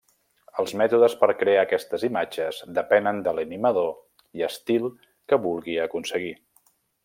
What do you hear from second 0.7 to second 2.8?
mètodes per crear aquestes imatges